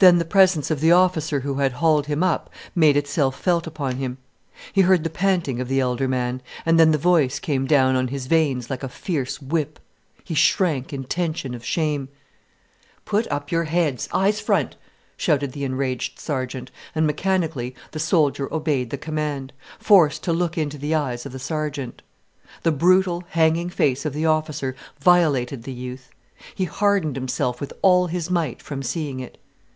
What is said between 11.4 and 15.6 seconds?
of shame. "Put up your head—eyes front," shouted